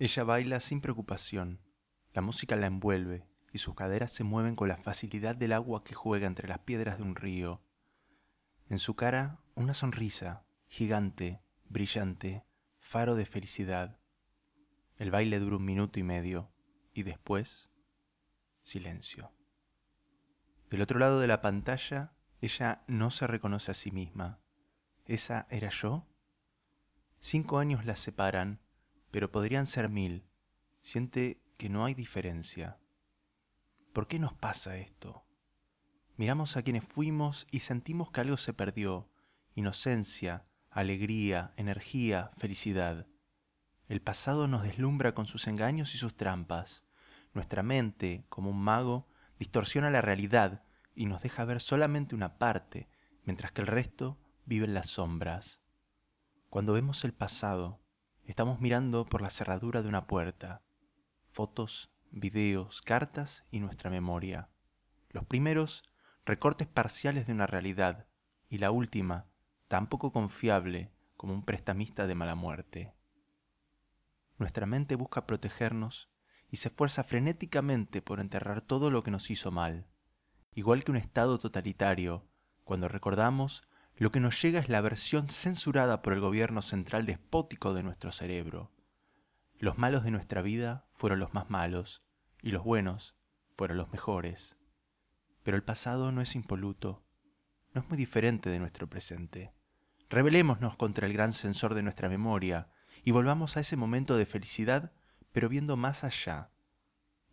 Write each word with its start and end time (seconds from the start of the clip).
Ella 0.00 0.24
baila 0.24 0.60
sin 0.60 0.80
preocupación. 0.80 1.60
La 2.14 2.22
música 2.22 2.56
la 2.56 2.66
envuelve 2.66 3.26
y 3.52 3.58
sus 3.58 3.74
caderas 3.74 4.10
se 4.10 4.24
mueven 4.24 4.56
con 4.56 4.66
la 4.66 4.78
facilidad 4.78 5.36
del 5.36 5.52
agua 5.52 5.84
que 5.84 5.94
juega 5.94 6.26
entre 6.26 6.48
las 6.48 6.60
piedras 6.60 6.96
de 6.96 7.02
un 7.02 7.16
río. 7.16 7.60
En 8.70 8.78
su 8.78 8.96
cara 8.96 9.40
una 9.54 9.74
sonrisa, 9.74 10.46
gigante, 10.68 11.42
brillante, 11.68 12.46
faro 12.78 13.14
de 13.14 13.26
felicidad. 13.26 14.00
El 14.96 15.10
baile 15.10 15.38
dura 15.38 15.56
un 15.56 15.66
minuto 15.66 16.00
y 16.00 16.02
medio 16.02 16.50
y 16.94 17.02
después 17.02 17.70
silencio. 18.62 19.34
Del 20.70 20.80
otro 20.80 20.98
lado 20.98 21.20
de 21.20 21.26
la 21.26 21.42
pantalla, 21.42 22.14
ella 22.40 22.84
no 22.86 23.10
se 23.10 23.26
reconoce 23.26 23.70
a 23.70 23.74
sí 23.74 23.90
misma. 23.90 24.40
¿Esa 25.04 25.46
era 25.50 25.68
yo? 25.68 26.06
Cinco 27.18 27.58
años 27.58 27.84
la 27.84 27.96
separan 27.96 28.60
pero 29.10 29.30
podrían 29.30 29.66
ser 29.66 29.88
mil. 29.88 30.24
Siente 30.82 31.40
que 31.56 31.68
no 31.68 31.84
hay 31.84 31.94
diferencia. 31.94 32.78
¿Por 33.92 34.06
qué 34.06 34.18
nos 34.18 34.32
pasa 34.34 34.76
esto? 34.76 35.24
Miramos 36.16 36.56
a 36.56 36.62
quienes 36.62 36.84
fuimos 36.84 37.46
y 37.50 37.60
sentimos 37.60 38.10
que 38.10 38.20
algo 38.20 38.36
se 38.36 38.52
perdió. 38.52 39.08
Inocencia, 39.54 40.46
alegría, 40.70 41.52
energía, 41.56 42.30
felicidad. 42.36 43.06
El 43.88 44.00
pasado 44.00 44.46
nos 44.46 44.62
deslumbra 44.62 45.14
con 45.14 45.26
sus 45.26 45.48
engaños 45.48 45.94
y 45.94 45.98
sus 45.98 46.16
trampas. 46.16 46.84
Nuestra 47.34 47.62
mente, 47.62 48.24
como 48.28 48.50
un 48.50 48.60
mago, 48.60 49.08
distorsiona 49.38 49.90
la 49.90 50.02
realidad 50.02 50.62
y 50.94 51.06
nos 51.06 51.22
deja 51.22 51.44
ver 51.44 51.60
solamente 51.60 52.14
una 52.14 52.38
parte, 52.38 52.88
mientras 53.24 53.50
que 53.52 53.62
el 53.62 53.66
resto 53.66 54.18
vive 54.44 54.66
en 54.66 54.74
las 54.74 54.90
sombras. 54.90 55.60
Cuando 56.50 56.72
vemos 56.72 57.04
el 57.04 57.12
pasado, 57.12 57.79
Estamos 58.30 58.60
mirando 58.60 59.06
por 59.06 59.22
la 59.22 59.30
cerradura 59.30 59.82
de 59.82 59.88
una 59.88 60.06
puerta. 60.06 60.62
Fotos, 61.32 61.90
videos, 62.12 62.80
cartas 62.80 63.44
y 63.50 63.58
nuestra 63.58 63.90
memoria. 63.90 64.50
Los 65.08 65.24
primeros, 65.24 65.82
recortes 66.24 66.68
parciales 66.68 67.26
de 67.26 67.32
una 67.32 67.48
realidad. 67.48 68.06
Y 68.48 68.58
la 68.58 68.70
última, 68.70 69.26
tan 69.66 69.88
poco 69.88 70.12
confiable 70.12 70.92
como 71.16 71.34
un 71.34 71.44
prestamista 71.44 72.06
de 72.06 72.14
mala 72.14 72.36
muerte. 72.36 72.94
Nuestra 74.38 74.64
mente 74.64 74.94
busca 74.94 75.26
protegernos 75.26 76.08
y 76.48 76.58
se 76.58 76.68
esfuerza 76.68 77.02
frenéticamente 77.02 78.00
por 78.00 78.20
enterrar 78.20 78.60
todo 78.60 78.92
lo 78.92 79.02
que 79.02 79.10
nos 79.10 79.28
hizo 79.28 79.50
mal. 79.50 79.88
Igual 80.54 80.84
que 80.84 80.92
un 80.92 80.98
estado 80.98 81.40
totalitario, 81.40 82.28
cuando 82.62 82.86
recordamos 82.86 83.64
lo 84.00 84.10
que 84.10 84.18
nos 84.18 84.40
llega 84.40 84.60
es 84.60 84.70
la 84.70 84.80
versión 84.80 85.28
censurada 85.28 86.00
por 86.00 86.14
el 86.14 86.20
gobierno 86.20 86.62
central 86.62 87.04
despótico 87.04 87.74
de 87.74 87.82
nuestro 87.82 88.12
cerebro. 88.12 88.72
Los 89.58 89.76
malos 89.76 90.04
de 90.04 90.10
nuestra 90.10 90.40
vida 90.40 90.86
fueron 90.94 91.20
los 91.20 91.34
más 91.34 91.50
malos 91.50 92.02
y 92.40 92.50
los 92.50 92.64
buenos 92.64 93.14
fueron 93.56 93.76
los 93.76 93.92
mejores. 93.92 94.56
Pero 95.42 95.58
el 95.58 95.62
pasado 95.62 96.12
no 96.12 96.22
es 96.22 96.34
impoluto, 96.34 97.04
no 97.74 97.82
es 97.82 97.88
muy 97.90 97.98
diferente 97.98 98.48
de 98.48 98.58
nuestro 98.58 98.88
presente. 98.88 99.52
Rebelémonos 100.08 100.76
contra 100.76 101.06
el 101.06 101.12
gran 101.12 101.34
censor 101.34 101.74
de 101.74 101.82
nuestra 101.82 102.08
memoria 102.08 102.70
y 103.04 103.10
volvamos 103.10 103.58
a 103.58 103.60
ese 103.60 103.76
momento 103.76 104.16
de 104.16 104.24
felicidad, 104.24 104.94
pero 105.30 105.50
viendo 105.50 105.76
más 105.76 106.04
allá. 106.04 106.48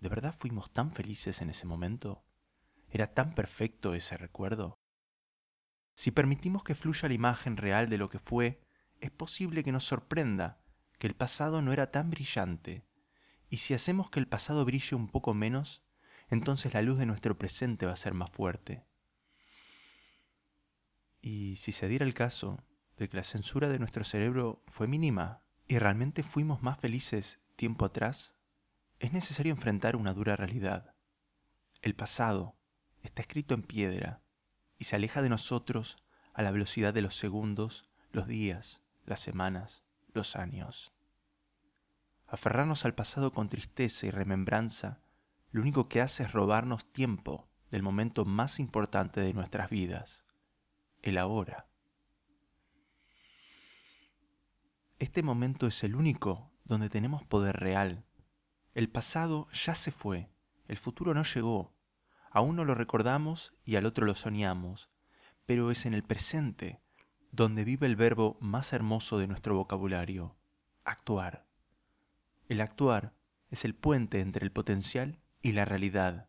¿De 0.00 0.08
verdad 0.08 0.34
fuimos 0.34 0.72
tan 0.72 0.92
felices 0.92 1.42
en 1.42 1.50
ese 1.50 1.66
momento? 1.66 2.24
¿Era 2.88 3.12
tan 3.12 3.34
perfecto 3.34 3.92
ese 3.92 4.16
recuerdo? 4.16 4.78
Si 5.94 6.10
permitimos 6.10 6.64
que 6.64 6.74
fluya 6.74 7.08
la 7.08 7.14
imagen 7.14 7.56
real 7.56 7.88
de 7.88 7.98
lo 7.98 8.08
que 8.08 8.18
fue, 8.18 8.60
es 9.00 9.10
posible 9.10 9.62
que 9.62 9.72
nos 9.72 9.84
sorprenda 9.84 10.60
que 10.98 11.06
el 11.06 11.14
pasado 11.14 11.62
no 11.62 11.72
era 11.72 11.90
tan 11.90 12.10
brillante. 12.10 12.84
Y 13.48 13.58
si 13.58 13.74
hacemos 13.74 14.10
que 14.10 14.18
el 14.18 14.26
pasado 14.26 14.64
brille 14.64 14.96
un 14.96 15.08
poco 15.08 15.34
menos, 15.34 15.82
entonces 16.28 16.74
la 16.74 16.82
luz 16.82 16.98
de 16.98 17.06
nuestro 17.06 17.38
presente 17.38 17.86
va 17.86 17.92
a 17.92 17.96
ser 17.96 18.14
más 18.14 18.30
fuerte. 18.30 18.84
Y 21.20 21.56
si 21.56 21.72
se 21.72 21.88
diera 21.88 22.04
el 22.04 22.14
caso 22.14 22.62
de 22.96 23.08
que 23.08 23.16
la 23.16 23.24
censura 23.24 23.68
de 23.68 23.78
nuestro 23.78 24.04
cerebro 24.04 24.62
fue 24.66 24.88
mínima 24.88 25.42
y 25.66 25.78
realmente 25.78 26.22
fuimos 26.22 26.62
más 26.62 26.78
felices 26.78 27.40
tiempo 27.56 27.84
atrás, 27.84 28.34
es 28.98 29.12
necesario 29.12 29.52
enfrentar 29.52 29.96
una 29.96 30.12
dura 30.12 30.36
realidad. 30.36 30.94
El 31.82 31.94
pasado 31.94 32.56
está 33.02 33.22
escrito 33.22 33.54
en 33.54 33.62
piedra 33.62 34.23
y 34.78 34.84
se 34.84 34.96
aleja 34.96 35.22
de 35.22 35.28
nosotros 35.28 35.96
a 36.32 36.42
la 36.42 36.50
velocidad 36.50 36.92
de 36.92 37.02
los 37.02 37.16
segundos, 37.16 37.84
los 38.12 38.26
días, 38.26 38.82
las 39.06 39.20
semanas, 39.20 39.82
los 40.12 40.36
años. 40.36 40.92
Aferrarnos 42.26 42.84
al 42.84 42.94
pasado 42.94 43.32
con 43.32 43.48
tristeza 43.48 44.06
y 44.06 44.10
remembranza 44.10 45.00
lo 45.50 45.62
único 45.62 45.88
que 45.88 46.00
hace 46.00 46.24
es 46.24 46.32
robarnos 46.32 46.90
tiempo 46.92 47.48
del 47.70 47.82
momento 47.82 48.24
más 48.24 48.58
importante 48.58 49.20
de 49.20 49.32
nuestras 49.32 49.70
vidas, 49.70 50.24
el 51.02 51.18
ahora. 51.18 51.68
Este 54.98 55.22
momento 55.22 55.66
es 55.66 55.84
el 55.84 55.94
único 55.94 56.50
donde 56.64 56.88
tenemos 56.88 57.24
poder 57.24 57.56
real. 57.56 58.04
El 58.74 58.88
pasado 58.88 59.48
ya 59.52 59.74
se 59.74 59.90
fue, 59.90 60.30
el 60.66 60.78
futuro 60.78 61.14
no 61.14 61.22
llegó, 61.22 61.73
a 62.34 62.40
uno 62.40 62.64
lo 62.64 62.74
recordamos 62.74 63.54
y 63.64 63.76
al 63.76 63.86
otro 63.86 64.06
lo 64.06 64.16
soñamos, 64.16 64.90
pero 65.46 65.70
es 65.70 65.86
en 65.86 65.94
el 65.94 66.02
presente 66.02 66.80
donde 67.30 67.62
vive 67.62 67.86
el 67.86 67.94
verbo 67.94 68.36
más 68.40 68.72
hermoso 68.72 69.18
de 69.18 69.28
nuestro 69.28 69.54
vocabulario, 69.54 70.34
actuar. 70.84 71.46
El 72.48 72.60
actuar 72.60 73.14
es 73.50 73.64
el 73.64 73.76
puente 73.76 74.18
entre 74.18 74.44
el 74.44 74.50
potencial 74.50 75.20
y 75.42 75.52
la 75.52 75.64
realidad. 75.64 76.28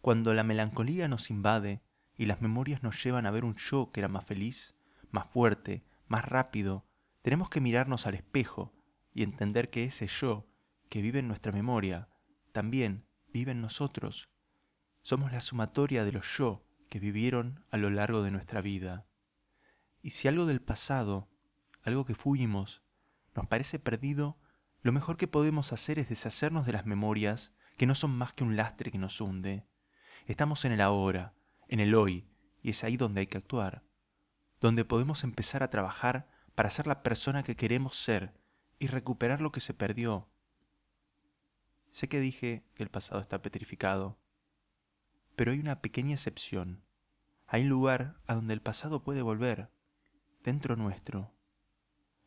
Cuando 0.00 0.34
la 0.34 0.42
melancolía 0.42 1.06
nos 1.06 1.30
invade 1.30 1.82
y 2.16 2.26
las 2.26 2.40
memorias 2.40 2.82
nos 2.82 3.00
llevan 3.00 3.24
a 3.24 3.30
ver 3.30 3.44
un 3.44 3.54
yo 3.54 3.92
que 3.92 4.00
era 4.00 4.08
más 4.08 4.24
feliz, 4.24 4.74
más 5.12 5.30
fuerte, 5.30 5.84
más 6.08 6.24
rápido, 6.24 6.84
tenemos 7.22 7.48
que 7.48 7.60
mirarnos 7.60 8.08
al 8.08 8.16
espejo 8.16 8.72
y 9.14 9.22
entender 9.22 9.70
que 9.70 9.84
ese 9.84 10.08
yo 10.08 10.48
que 10.88 11.00
vive 11.00 11.20
en 11.20 11.28
nuestra 11.28 11.52
memoria 11.52 12.08
también 12.50 13.06
vive 13.32 13.52
en 13.52 13.60
nosotros 13.60 14.28
somos 15.08 15.32
la 15.32 15.40
sumatoria 15.40 16.04
de 16.04 16.12
los 16.12 16.36
yo 16.36 16.62
que 16.90 16.98
vivieron 16.98 17.64
a 17.70 17.78
lo 17.78 17.88
largo 17.88 18.20
de 18.20 18.30
nuestra 18.30 18.60
vida. 18.60 19.06
Y 20.02 20.10
si 20.10 20.28
algo 20.28 20.44
del 20.44 20.60
pasado, 20.60 21.30
algo 21.82 22.04
que 22.04 22.14
fuimos, 22.14 22.82
nos 23.34 23.46
parece 23.46 23.78
perdido, 23.78 24.36
lo 24.82 24.92
mejor 24.92 25.16
que 25.16 25.26
podemos 25.26 25.72
hacer 25.72 25.98
es 25.98 26.10
deshacernos 26.10 26.66
de 26.66 26.74
las 26.74 26.84
memorias 26.84 27.54
que 27.78 27.86
no 27.86 27.94
son 27.94 28.10
más 28.18 28.34
que 28.34 28.44
un 28.44 28.54
lastre 28.54 28.90
que 28.90 28.98
nos 28.98 29.18
hunde. 29.22 29.64
Estamos 30.26 30.66
en 30.66 30.72
el 30.72 30.82
ahora, 30.82 31.32
en 31.68 31.80
el 31.80 31.94
hoy, 31.94 32.28
y 32.62 32.68
es 32.68 32.84
ahí 32.84 32.98
donde 32.98 33.20
hay 33.20 33.28
que 33.28 33.38
actuar, 33.38 33.84
donde 34.60 34.84
podemos 34.84 35.24
empezar 35.24 35.62
a 35.62 35.70
trabajar 35.70 36.28
para 36.54 36.68
ser 36.68 36.86
la 36.86 37.02
persona 37.02 37.42
que 37.42 37.56
queremos 37.56 37.96
ser 37.96 38.34
y 38.78 38.88
recuperar 38.88 39.40
lo 39.40 39.52
que 39.52 39.60
se 39.60 39.72
perdió. 39.72 40.28
Sé 41.90 42.10
que 42.10 42.20
dije 42.20 42.62
que 42.74 42.82
el 42.82 42.90
pasado 42.90 43.22
está 43.22 43.40
petrificado, 43.40 44.18
pero 45.38 45.52
hay 45.52 45.60
una 45.60 45.80
pequeña 45.80 46.14
excepción. 46.14 46.82
Hay 47.46 47.62
un 47.62 47.68
lugar 47.68 48.16
a 48.26 48.34
donde 48.34 48.54
el 48.54 48.60
pasado 48.60 49.04
puede 49.04 49.22
volver, 49.22 49.70
dentro 50.42 50.74
nuestro. 50.74 51.32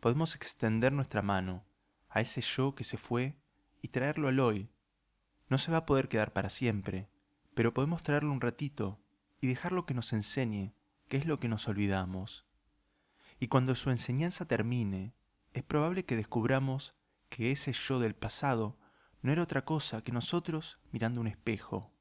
Podemos 0.00 0.34
extender 0.34 0.92
nuestra 0.92 1.22
mano 1.22 1.64
a 2.08 2.20
ese 2.20 2.40
yo 2.40 2.74
que 2.74 2.82
se 2.82 2.96
fue 2.96 3.36
y 3.80 3.88
traerlo 3.90 4.26
al 4.26 4.40
hoy. 4.40 4.70
No 5.48 5.56
se 5.56 5.70
va 5.70 5.78
a 5.78 5.86
poder 5.86 6.08
quedar 6.08 6.32
para 6.32 6.48
siempre, 6.48 7.08
pero 7.54 7.72
podemos 7.72 8.02
traerlo 8.02 8.32
un 8.32 8.40
ratito 8.40 8.98
y 9.40 9.46
dejarlo 9.46 9.86
que 9.86 9.94
nos 9.94 10.12
enseñe 10.12 10.74
qué 11.06 11.16
es 11.16 11.26
lo 11.26 11.38
que 11.38 11.46
nos 11.46 11.68
olvidamos. 11.68 12.44
Y 13.38 13.46
cuando 13.46 13.76
su 13.76 13.90
enseñanza 13.90 14.48
termine, 14.48 15.14
es 15.52 15.62
probable 15.62 16.04
que 16.04 16.16
descubramos 16.16 16.96
que 17.28 17.52
ese 17.52 17.72
yo 17.72 18.00
del 18.00 18.16
pasado 18.16 18.80
no 19.22 19.30
era 19.30 19.44
otra 19.44 19.64
cosa 19.64 20.02
que 20.02 20.10
nosotros 20.10 20.80
mirando 20.90 21.20
un 21.20 21.28
espejo. 21.28 21.92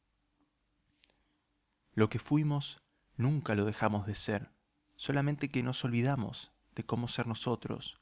Lo 1.96 2.10
que 2.10 2.20
fuimos 2.20 2.82
nunca 3.16 3.56
lo 3.56 3.64
dejamos 3.64 4.06
de 4.06 4.16
ser, 4.16 4.52
solamente 4.98 5.50
que 5.50 5.64
nos 5.64 5.86
olvidamos 5.86 6.52
de 6.76 6.84
cómo 6.84 7.08
ser 7.08 7.26
nosotros. 7.26 8.02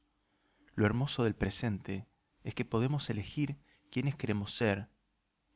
Lo 0.74 0.88
hermoso 0.88 1.24
del 1.24 1.36
presente 1.36 2.08
es 2.44 2.56
que 2.56 2.66
podemos 2.66 3.08
elegir 3.12 3.56
quiénes 3.92 4.16
queremos 4.16 4.52
ser. 4.52 4.90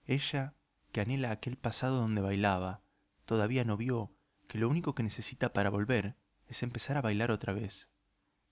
Ella, 0.05 0.53
que 0.91 1.01
anhela 1.01 1.31
aquel 1.31 1.57
pasado 1.57 1.99
donde 1.99 2.21
bailaba, 2.21 2.83
todavía 3.25 3.63
no 3.63 3.75
vio 3.75 4.11
que 4.47 4.59
lo 4.59 4.69
único 4.69 4.93
que 4.93 5.01
necesita 5.01 5.51
para 5.51 5.71
volver 5.71 6.15
es 6.47 6.61
empezar 6.61 6.95
a 6.95 7.01
bailar 7.01 7.31
otra 7.31 7.53
vez. 7.53 7.89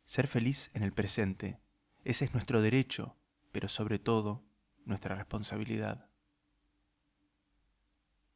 Ser 0.03 0.25
feliz 0.27 0.71
en 0.73 0.81
el 0.81 0.93
presente, 0.93 1.59
ese 2.03 2.25
es 2.25 2.33
nuestro 2.33 2.63
derecho, 2.63 3.15
pero 3.51 3.67
sobre 3.67 3.99
todo 3.99 4.43
nuestra 4.83 5.13
responsabilidad. 5.13 6.09